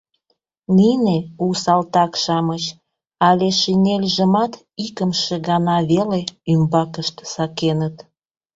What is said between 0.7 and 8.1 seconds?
Нине— у «салтак»-шамыч, але шинельжымат икымше гана веле ӱмбакышт сакеныт.